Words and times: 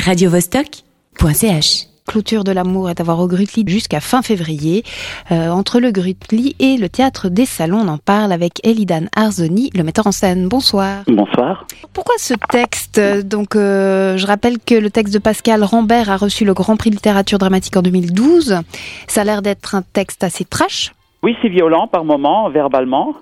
radiovostok.ch 0.00 1.86
Clôture 2.06 2.42
de 2.42 2.50
l'amour 2.50 2.90
est 2.90 3.00
à 3.00 3.04
voir 3.04 3.20
au 3.20 3.28
Grutli 3.28 3.62
jusqu'à 3.66 4.00
fin 4.00 4.22
février. 4.22 4.82
Euh, 5.30 5.50
entre 5.50 5.78
le 5.78 5.92
Grutli 5.92 6.56
et 6.58 6.76
le 6.76 6.88
théâtre 6.88 7.28
des 7.28 7.46
salons, 7.46 7.82
on 7.84 7.88
en 7.88 7.98
parle 7.98 8.32
avec 8.32 8.66
Elidan 8.66 9.04
Arzoni, 9.14 9.70
le 9.76 9.84
metteur 9.84 10.08
en 10.08 10.12
scène. 10.12 10.48
Bonsoir. 10.48 11.04
Bonsoir. 11.06 11.66
Pourquoi 11.92 12.14
ce 12.18 12.34
texte? 12.50 13.00
Donc, 13.24 13.54
euh, 13.54 14.16
je 14.16 14.26
rappelle 14.26 14.58
que 14.58 14.74
le 14.74 14.90
texte 14.90 15.14
de 15.14 15.20
Pascal 15.20 15.62
Rambert 15.62 16.10
a 16.10 16.16
reçu 16.16 16.44
le 16.44 16.54
Grand 16.54 16.76
Prix 16.76 16.90
de 16.90 16.96
littérature 16.96 17.38
dramatique 17.38 17.76
en 17.76 17.82
2012. 17.82 18.60
Ça 19.06 19.20
a 19.20 19.24
l'air 19.24 19.42
d'être 19.42 19.76
un 19.76 19.82
texte 19.82 20.24
assez 20.24 20.44
trash. 20.44 20.92
Oui, 21.22 21.36
c'est 21.42 21.48
violent 21.48 21.86
par 21.86 22.04
moments, 22.04 22.48
verbalement. 22.50 23.14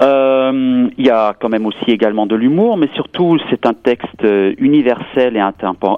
Euh, 0.00 0.88
il 0.98 1.06
y 1.06 1.10
a 1.10 1.34
quand 1.40 1.48
même 1.48 1.66
aussi 1.66 1.88
également 1.88 2.26
de 2.26 2.34
l'humour, 2.34 2.76
mais 2.76 2.88
surtout 2.94 3.38
c'est 3.50 3.64
un 3.66 3.74
texte 3.74 4.26
universel 4.58 5.36
et 5.36 5.40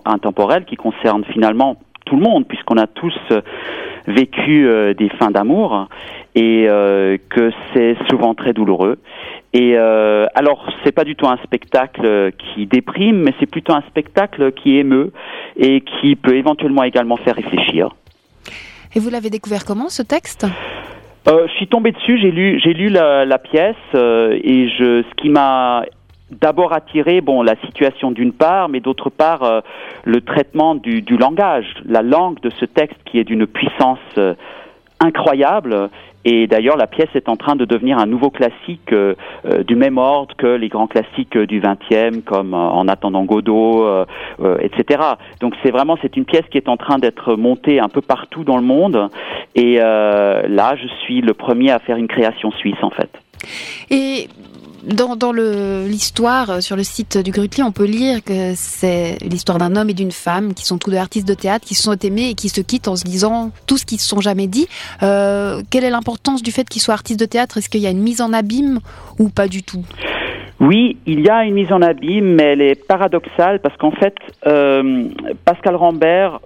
intemporel 0.05 0.65
qui 0.65 0.77
concerne 0.77 1.25
finalement 1.25 1.77
tout 2.05 2.17
le 2.17 2.23
monde, 2.23 2.47
puisqu'on 2.47 2.77
a 2.77 2.87
tous 2.87 3.15
vécu 4.07 4.67
euh, 4.67 4.95
des 4.95 5.09
fins 5.09 5.31
d'amour 5.31 5.89
et 6.35 6.67
euh, 6.69 7.17
que 7.29 7.51
c'est 7.73 7.97
souvent 8.09 8.35
très 8.35 8.53
douloureux. 8.53 8.99
Et 9.53 9.77
euh, 9.77 10.27
alors, 10.35 10.69
c'est 10.85 10.93
pas 10.93 11.05
du 11.05 11.17
tout 11.17 11.27
un 11.27 11.39
spectacle 11.39 12.33
qui 12.39 12.67
déprime, 12.67 13.23
mais 13.23 13.35
c'est 13.41 13.51
plutôt 13.51 13.73
un 13.73 13.83
spectacle 13.83 14.53
qui 14.53 14.77
émeut 14.77 15.13
et 15.57 15.81
qui 15.81 16.15
peut 16.15 16.37
éventuellement 16.37 16.83
également 16.85 17.17
faire 17.17 17.37
réfléchir. 17.37 17.95
Et 18.95 19.01
vous 19.01 19.11
l'avez 19.11 19.31
découvert 19.31 19.65
comment 19.65 19.89
ce 19.89 20.03
texte? 20.03 20.47
Euh, 21.29 21.47
je 21.49 21.53
suis 21.55 21.67
tombé 21.67 21.93
dessus, 21.93 22.19
j'ai 22.19 22.31
lu, 22.31 22.61
j'ai 22.63 22.73
lu 22.73 22.89
la, 22.89 23.25
la 23.25 23.39
pièce 23.39 23.75
euh, 23.95 24.39
et 24.43 24.69
je, 24.69 25.03
ce 25.03 25.15
qui 25.17 25.29
m'a 25.29 25.85
d'abord 26.31 26.73
attiré, 26.73 27.21
bon, 27.21 27.43
la 27.43 27.57
situation 27.65 28.11
d'une 28.11 28.33
part, 28.33 28.69
mais 28.69 28.81
d'autre 28.81 29.11
part 29.11 29.43
euh, 29.43 29.61
le 30.05 30.21
traitement 30.21 30.75
du, 30.75 31.03
du, 31.03 31.17
langage, 31.17 31.67
la 31.85 32.03
langue 32.03 32.41
de 32.41 32.51
ce 32.51 32.65
texte 32.65 32.99
qui 33.05 33.19
est 33.19 33.25
d'une 33.25 33.47
puissance 33.47 33.99
incroyable 35.01 35.91
et 36.29 36.49
d'ailleurs, 36.49 36.77
la 36.77 36.89
pièce 36.89 37.09
est 37.15 37.29
en 37.29 37.37
train 37.37 37.55
de 37.55 37.65
devenir 37.65 37.99
un 37.99 38.07
nouveau 38.07 38.31
classique 38.31 38.93
euh, 38.93 39.15
euh 39.45 39.63
du 39.63 39.77
même 39.77 39.97
ordre 39.97 40.35
que 40.37 40.49
les 40.49 40.69
grands 40.69 40.89
classiques 40.89 41.39
du 41.39 41.61
XXe, 41.61 42.25
comme 42.27 42.53
euh, 42.53 42.57
En 42.57 42.89
attendant 42.89 43.25
Godot, 43.25 43.87
euh, 43.87 44.05
etc. 44.61 45.01
Donc 45.41 45.55
c'est 45.63 45.71
vraiment 45.71 45.97
c'est 46.03 46.17
une 46.17 46.25
pièce 46.25 46.45
qui 46.51 46.59
est 46.59 46.69
en 46.69 46.77
train 46.77 46.99
d'être 46.99 47.37
montée 47.37 47.79
un 47.79 47.89
peu 47.89 48.01
partout 48.01 48.43
dans 48.43 48.57
le 48.57 48.65
monde. 48.65 49.09
Et 49.55 49.77
là, 49.77 50.77
je 50.77 50.87
suis 51.05 51.23
le 51.23 51.33
premier 51.33 51.71
à 51.71 51.79
faire 51.79 51.97
une 51.97 52.09
création 52.09 52.51
suisse, 52.51 52.83
en 52.83 52.91
fait. 52.91 53.11
Et 53.91 54.29
dans, 54.87 55.33
l'histoire 55.33 56.51
euh, 56.51 56.61
sur 56.61 56.77
le 56.77 56.85
site 56.85 57.19
du 57.19 57.31
Grutli, 57.31 57.63
on 57.63 57.73
peut 57.73 57.85
lire 57.85 58.23
que 58.23 58.53
c'est 58.55 59.19
l'histoire 59.23 59.59
d'un 59.59 59.75
homme 59.77 59.91
et 59.91 59.95
d'une 59.95 60.13
femme 60.13 60.55
qui 60.55 60.65
sont 60.65 60.79
tous 60.79 60.91
deux 60.91 60.97
artistes 60.97 61.27
de 61.27 61.35
théâtre, 61.35 61.67
qui 61.67 61.75
se 61.75 61.83
sont 61.83 61.99
aimés 61.99 62.31
et 62.31 62.35
qui 62.35 62.49
se 62.49 62.61
quittent 62.61 62.89
en 62.89 62.97
se 62.97 63.05
disant 63.05 63.51
tout 63.67 63.79
ce 63.79 63.85
qu'ils 63.85 63.99
se 63.99 64.09
sont 64.09 64.21
jamais 64.21 64.47
dit. 64.47 64.69
Euh, 65.03 65.63
quelle 65.71 65.85
est 65.85 65.91
l'importance 65.91 66.43
du 66.43 66.53
fait 66.53 66.69
qu'ils 66.69 66.83
soient 66.83 66.95
artistes 66.95 67.21
de 67.21 67.27
théâtre? 67.27 67.59
Est-ce 67.59 67.69
qu'il 67.69 67.81
y 67.81 67.87
a 67.87 67.91
une 67.91 68.03
mise 68.03 68.21
en 68.21 68.33
abîme 68.33 68.81
ou 69.19 69.29
pas 69.29 69.49
du 69.49 69.63
tout? 69.63 69.85
Oui, 70.61 70.97
il 71.07 71.21
y 71.21 71.29
a 71.29 71.45
une 71.45 71.55
mise 71.55 71.73
en 71.73 71.83
abîme, 71.83 72.35
mais 72.35 72.45
elle 72.45 72.63
est 72.63 72.87
paradoxale 72.87 73.61
parce 73.61 73.77
qu'en 73.77 73.91
fait, 73.91 74.15
euh, 74.47 75.09
Pascal 75.45 75.77
Rambert 75.77 76.41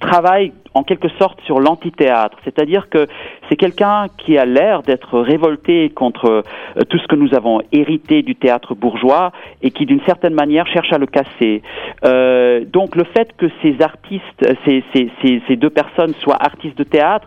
travaille 0.00 0.52
en 0.74 0.82
quelque 0.82 1.08
sorte 1.18 1.40
sur 1.42 1.60
l'antithéâtre, 1.60 2.38
c'est-à-dire 2.44 2.88
que 2.88 3.06
c'est 3.48 3.56
quelqu'un 3.56 4.06
qui 4.16 4.38
a 4.38 4.44
l'air 4.44 4.82
d'être 4.82 5.18
révolté 5.18 5.90
contre 5.90 6.26
euh, 6.26 6.42
tout 6.88 6.98
ce 6.98 7.06
que 7.06 7.16
nous 7.16 7.34
avons 7.34 7.60
hérité 7.72 8.22
du 8.22 8.36
théâtre 8.36 8.74
bourgeois 8.74 9.32
et 9.62 9.70
qui 9.70 9.86
d'une 9.86 10.02
certaine 10.04 10.34
manière 10.34 10.66
cherche 10.66 10.92
à 10.92 10.98
le 10.98 11.06
casser. 11.06 11.62
Euh, 12.04 12.64
donc 12.64 12.94
le 12.94 13.04
fait 13.04 13.36
que 13.36 13.46
ces 13.62 13.80
artistes, 13.82 14.22
ces, 14.64 14.84
ces, 14.92 15.56
deux 15.56 15.70
personnes 15.70 16.14
soient 16.20 16.38
artistes 16.40 16.78
de 16.78 16.84
théâtre 16.84 17.26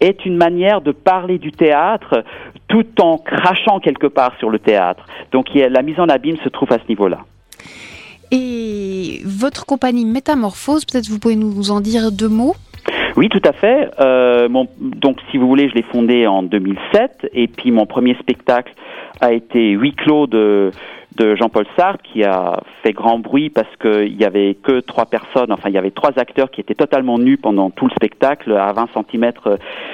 est 0.00 0.24
une 0.24 0.36
manière 0.36 0.80
de 0.80 0.92
parler 0.92 1.38
du 1.38 1.50
théâtre 1.50 2.24
tout 2.68 2.86
en 3.00 3.18
crachant 3.18 3.80
quelque 3.80 4.06
part 4.06 4.32
sur 4.38 4.50
le 4.50 4.58
théâtre. 4.58 5.04
Donc 5.32 5.46
la 5.54 5.82
mise 5.82 5.98
en 5.98 6.08
abîme 6.08 6.36
se 6.44 6.48
trouve 6.48 6.72
à 6.72 6.78
ce 6.78 6.88
niveau-là. 6.88 7.18
Votre 9.42 9.66
compagnie 9.66 10.04
Métamorphose, 10.04 10.84
peut-être 10.84 11.08
vous 11.08 11.18
pouvez 11.18 11.34
nous 11.34 11.72
en 11.72 11.80
dire 11.80 12.12
deux 12.12 12.28
mots. 12.28 12.54
Oui, 13.16 13.28
tout 13.28 13.42
à 13.44 13.52
fait. 13.52 13.90
Euh, 14.00 14.48
donc, 14.80 15.18
si 15.30 15.36
vous 15.36 15.48
voulez, 15.48 15.68
je 15.68 15.74
l'ai 15.74 15.82
fondé 15.82 16.26
en 16.26 16.42
2007, 16.42 17.28
et 17.34 17.48
puis 17.48 17.72
mon 17.72 17.84
premier 17.84 18.14
spectacle 18.14 18.72
a 19.20 19.32
été 19.32 19.70
huis 19.70 19.94
clos 19.94 20.26
de 20.28 20.70
de 21.16 21.36
Jean-Paul 21.36 21.66
Sartre 21.76 22.02
qui 22.02 22.24
a 22.24 22.60
fait 22.82 22.92
grand 22.92 23.18
bruit 23.18 23.50
parce 23.50 23.68
qu'il 23.80 24.18
y 24.20 24.24
avait 24.24 24.54
que 24.54 24.80
trois 24.80 25.06
personnes, 25.06 25.52
enfin 25.52 25.68
il 25.68 25.74
y 25.74 25.78
avait 25.78 25.90
trois 25.90 26.12
acteurs 26.16 26.50
qui 26.50 26.60
étaient 26.60 26.74
totalement 26.74 27.18
nus 27.18 27.36
pendant 27.36 27.70
tout 27.70 27.86
le 27.86 27.92
spectacle 27.92 28.52
à 28.52 28.72
20 28.72 28.88
cm 29.10 29.32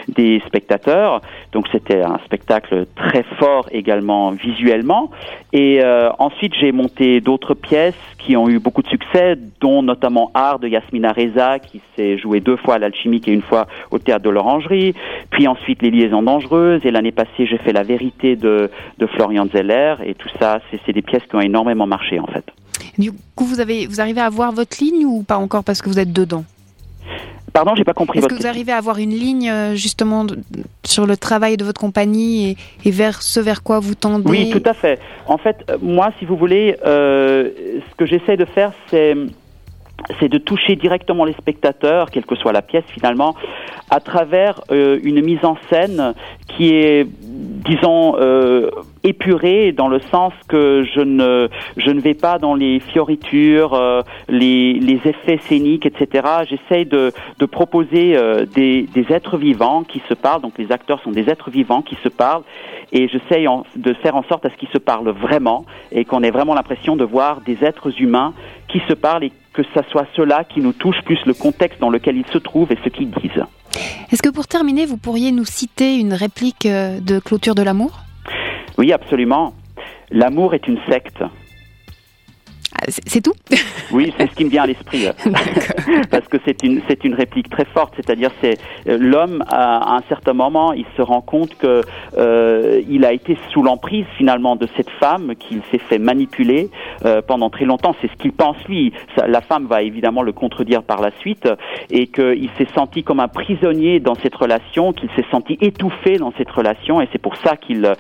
des 0.08 0.40
spectateurs. 0.46 1.20
Donc 1.52 1.66
c'était 1.72 2.02
un 2.02 2.18
spectacle 2.24 2.86
très 2.94 3.24
fort 3.38 3.68
également 3.72 4.30
visuellement. 4.30 5.10
Et 5.52 5.82
euh, 5.82 6.10
ensuite 6.18 6.54
j'ai 6.54 6.72
monté 6.72 7.20
d'autres 7.20 7.54
pièces 7.54 7.94
qui 8.18 8.36
ont 8.36 8.48
eu 8.48 8.58
beaucoup 8.58 8.82
de 8.82 8.88
succès, 8.88 9.36
dont 9.60 9.82
notamment 9.82 10.30
Art 10.34 10.58
de 10.58 10.68
Yasmina 10.68 11.12
Reza 11.12 11.58
qui 11.58 11.80
s'est 11.96 12.18
joué 12.18 12.40
deux 12.40 12.56
fois 12.56 12.76
à 12.76 12.78
l'Alchimique 12.78 13.26
et 13.28 13.32
une 13.32 13.42
fois 13.42 13.66
au 13.90 13.98
théâtre 13.98 14.24
de 14.24 14.30
l'Orangerie. 14.30 14.94
Puis 15.30 15.48
ensuite 15.48 15.82
Les 15.82 15.90
Liaisons 15.90 16.22
dangereuses 16.22 16.84
et 16.84 16.90
l'année 16.90 17.12
passée 17.12 17.46
j'ai 17.46 17.58
fait 17.58 17.72
La 17.72 17.82
Vérité 17.82 18.36
de, 18.36 18.70
de 18.98 19.06
Florian 19.06 19.46
Zeller 19.46 19.96
et 20.04 20.14
tout 20.14 20.28
ça 20.38 20.60
c'est 20.86 20.92
des 20.92 21.02
pièces 21.08 21.24
qui 21.28 21.34
ont 21.34 21.41
énormément 21.41 21.86
marché 21.86 22.20
en 22.20 22.26
fait. 22.26 22.44
Du 22.96 23.12
coup, 23.34 23.44
vous 23.44 23.60
avez, 23.60 23.86
vous 23.86 24.00
arrivez 24.00 24.20
à 24.20 24.26
avoir 24.26 24.52
votre 24.52 24.76
ligne 24.82 25.04
ou 25.04 25.22
pas 25.22 25.36
encore 25.36 25.64
parce 25.64 25.82
que 25.82 25.88
vous 25.88 25.98
êtes 25.98 26.12
dedans? 26.12 26.44
Pardon, 27.52 27.74
j'ai 27.76 27.84
pas 27.84 27.94
compris. 27.94 28.19
Est-ce 28.19 28.28
que 28.28 28.34
vous 28.34 28.46
arrivez 28.46 28.72
à 28.72 28.76
avoir 28.76 28.98
une 28.98 29.10
ligne 29.10 29.50
euh, 29.50 29.74
justement 29.74 30.26
sur 30.84 31.06
le 31.06 31.16
travail 31.16 31.56
de 31.56 31.64
votre 31.64 31.80
compagnie 31.80 32.56
et, 32.84 32.91
vers 32.91 33.22
ce 33.22 33.41
vers 33.41 33.62
quoi 33.62 33.80
vous 33.80 33.94
tendez? 33.94 34.30
Oui, 34.30 34.50
tout 34.50 34.62
à 34.64 34.74
fait. 34.74 35.00
En 35.26 35.38
fait, 35.38 35.56
euh, 35.70 35.78
moi, 35.80 36.10
si 36.19 36.24
vous 36.24 36.36
voulez, 36.36 36.76
euh, 36.84 37.50
ce 37.90 37.94
que 37.96 38.06
j'essaie 38.06 38.36
de 38.36 38.44
faire, 38.44 38.72
c'est 38.90 39.16
c'est 40.20 40.28
de 40.28 40.38
toucher 40.38 40.76
directement 40.76 41.25
les 41.25 41.32
spectateurs, 41.34 42.10
quelle 42.10 42.25
que 42.25 42.36
soit 42.36 42.52
la 42.52 42.62
pièce 42.62 42.84
finalement, 42.88 43.34
à 43.90 44.00
travers 44.00 44.60
euh, 44.70 44.98
une 45.02 45.22
mise 45.22 45.44
en 45.44 45.56
scène 45.69 46.14
qui 46.46 46.75
est, 46.75 47.06
disons, 47.20 48.16
euh, 48.19 48.70
épurée 49.04 49.72
dans 49.72 49.88
le 49.88 50.00
sens 50.10 50.32
que 50.48 50.84
je 50.94 51.00
ne, 51.00 51.48
je 51.76 51.91
ne 51.91 52.00
vais 52.00 52.14
pas 52.14 52.38
dans 52.38 52.54
les 52.54 52.81
fioritures, 52.81 53.75
euh, 53.75 54.03
les, 54.28 54.75
les 54.75 55.00
effets 55.04 55.41
scéniques, 55.48 55.86
etc. 55.86 56.26
J'essaye 56.48 56.86
de, 56.86 57.12
de 57.38 57.47
proposer 57.47 58.16
euh, 58.16 58.44
des, 58.47 58.82
des 58.82 59.06
êtres 59.12 59.37
vivants 59.37 59.84
qui 59.84 60.03
se 60.08 60.14
parlent, 60.14 60.42
donc 60.42 60.58
les 60.58 60.72
acteurs 60.72 61.00
sont 61.03 61.12
des 61.12 61.28
êtres 61.31 61.50
vivants 61.50 61.82
qui 61.82 61.97
se 62.03 62.08
parlent, 62.08 62.42
et 62.92 63.08
j'essaye 63.08 63.47
de 63.76 63.92
faire 63.94 64.16
en 64.16 64.22
sorte 64.25 64.47
à 64.47 64.50
ce 64.50 64.56
qu'ils 64.56 64.70
se 64.70 64.78
parlent 64.78 65.10
vraiment 65.10 65.64
et 65.92 66.04
qu'on 66.04 66.22
ait 66.22 66.31
vraiment 66.31 66.54
l'impression 66.54 66.97
de 66.97 67.04
voir 67.04 67.41
des 67.42 67.58
êtres 67.62 68.00
humains 68.00 68.32
qui 68.69 68.81
se 68.88 68.94
parlent 68.94 69.25
et 69.25 69.32
que 69.53 69.62
ce 69.62 69.81
soit 69.91 70.06
cela 70.16 70.44
qui 70.44 70.60
nous 70.60 70.72
touche 70.72 71.00
plus 71.04 71.19
le 71.26 71.34
contexte 71.34 71.81
dans 71.81 71.91
lequel 71.91 72.16
ils 72.16 72.26
se 72.32 72.38
trouvent 72.38 72.70
et 72.72 72.78
ce 72.84 72.88
qu'ils 72.88 73.10
disent. 73.10 73.44
Est-ce 74.10 74.22
que 74.22 74.31
pour 74.31 74.47
terminer, 74.47 74.87
vous 74.87 74.97
pourriez 74.97 75.32
nous 75.32 75.44
citer 75.44 75.97
une 75.97 76.14
réplique 76.14 76.66
euh, 76.66 77.00
de 77.00 77.19
Clôture 77.19 77.54
de 77.54 77.62
l'amour? 77.62 78.07
Oui, 78.88 78.94
absolument. 78.94 79.53
L'amour 80.10 80.54
est 80.54 80.66
une 80.66 80.78
secte. 80.88 81.22
Ah, 82.81 82.84
c'est 82.88 83.21
tout? 83.21 83.34
Oui, 83.91 84.12
c'est 84.19 84.31
ce 84.31 84.34
qui 84.34 84.44
me 84.44 84.50
vient 84.50 84.65
à 84.65 84.66
l'esprit. 84.66 85.06
Parce 86.10 86.28
que 86.28 86.37
c'est 86.44 86.62
une, 86.62 86.82
c'est 86.88 87.03
une 87.04 87.15
réplique 87.15 87.49
très 87.49 87.65
forte. 87.65 87.94
C'est-à-dire, 87.97 88.31
c'est 88.43 88.59
euh, 88.87 88.99
l'homme, 89.00 89.43
à 89.49 89.97
un 89.97 90.03
certain 90.10 90.34
moment, 90.34 90.75
il 90.75 90.84
se 90.94 91.00
rend 91.00 91.22
compte 91.22 91.56
que 91.56 91.81
euh, 92.19 92.82
il 92.87 93.06
a 93.06 93.12
été 93.12 93.38
sous 93.50 93.62
l'emprise 93.62 94.04
finalement 94.19 94.56
de 94.56 94.69
cette 94.76 94.91
femme 94.91 95.34
qu'il 95.37 95.62
s'est 95.70 95.78
fait 95.78 95.99
manipuler 95.99 96.69
euh, 97.06 97.22
pendant 97.26 97.49
très 97.49 97.65
longtemps. 97.65 97.94
C'est 98.03 98.10
ce 98.10 98.16
qu'il 98.16 98.32
pense 98.32 98.56
lui. 98.69 98.93
la 99.16 99.41
femme 99.41 99.66
va 99.66 99.81
évidemment 99.81 100.20
le 100.20 100.32
contredire 100.32 100.82
par 100.82 101.00
la 101.00 101.12
suite 101.19 101.49
et 101.91 102.08
qu'il 102.08 102.50
s'est 102.58 102.69
senti 102.75 103.02
comme 103.02 103.20
un 103.20 103.29
prisonnier 103.29 104.00
dans 104.00 104.17
cette 104.17 104.34
relation, 104.34 104.93
qu'il 104.93 105.08
s'est 105.17 105.25
senti 105.31 105.56
étouffé 105.62 106.19
dans 106.19 106.34
cette 106.37 106.50
relation 106.50 107.00
et 107.00 107.08
c'est 107.11 107.23
pour 107.23 107.37
ça 107.37 107.56
qu'il 107.56 107.91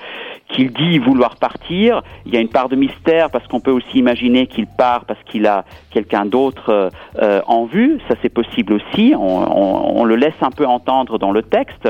qu'il 0.48 0.72
dit 0.72 0.98
vouloir 0.98 1.36
partir. 1.36 2.02
Il 2.26 2.34
y 2.34 2.36
a 2.36 2.40
une 2.40 2.48
part 2.48 2.68
de 2.68 2.76
mystère 2.76 3.30
parce 3.30 3.46
qu'on 3.46 3.60
peut 3.60 3.70
aussi 3.70 3.98
imaginer 3.98 4.46
qu'il 4.46 4.66
part 4.66 5.04
parce 5.04 5.20
qu'il 5.24 5.46
a 5.46 5.64
quelqu'un 5.90 6.24
d'autre 6.24 6.90
euh, 7.20 7.40
en 7.46 7.64
vue. 7.64 7.98
Ça, 8.08 8.14
c'est 8.22 8.28
possible 8.28 8.74
aussi. 8.74 9.14
On, 9.16 9.98
on, 10.00 10.04
le 10.04 10.16
laisse 10.16 10.40
un 10.40 10.50
peu 10.50 10.66
entendre 10.66 11.18
dans 11.18 11.32
le 11.32 11.42
texte. 11.42 11.88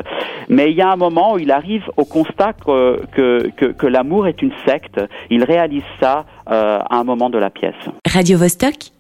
Mais 0.49 0.71
il 0.71 0.77
y 0.77 0.83
a 0.83 0.91
un 0.91 0.97
moment 0.97 1.35
où 1.35 1.39
il 1.39 1.51
arrive 1.51 1.85
au 1.97 2.05
constat 2.05 2.53
que, 2.53 3.01
que, 3.13 3.51
que, 3.57 3.67
que 3.67 3.87
l'amour 3.87 4.27
est 4.27 4.43
une 4.43 4.53
secte. 4.67 5.01
Il 5.31 5.45
réalise 5.45 5.85
ça 6.01 6.25
euh, 6.51 6.81
à 6.89 6.97
un 6.97 7.05
moment 7.05 7.31
de 7.31 7.39
la 7.39 7.51
pièce. 7.51 7.75
Radio 8.07 8.39
-Vostok 8.39 8.91